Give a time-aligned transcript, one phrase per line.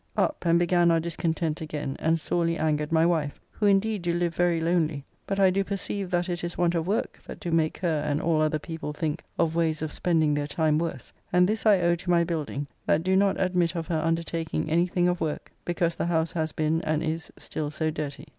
[0.17, 4.33] Up and began our discontent again and sorely angered my wife, who indeed do live
[4.33, 7.77] very lonely, but I do perceive that it is want of work that do make
[7.77, 11.67] her and all other people think of ways of spending their time worse, and this
[11.67, 15.21] I owe to my building, that do not admit of her undertaking any thing of
[15.21, 18.25] work, because the house has been and is still so dirty.